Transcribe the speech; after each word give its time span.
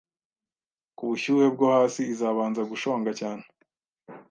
kubushyuhe 0.97 1.47
bwo 1.53 1.65
hasi 1.75 2.01
izabanza 2.13 2.61
gushonga 2.71 3.09
cyane 3.19 3.43